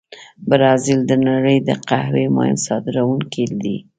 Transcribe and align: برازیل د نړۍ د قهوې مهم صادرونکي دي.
برازیل 0.49 0.99
د 1.07 1.11
نړۍ 1.27 1.57
د 1.67 1.69
قهوې 1.87 2.25
مهم 2.35 2.57
صادرونکي 2.67 3.45
دي. 3.63 3.77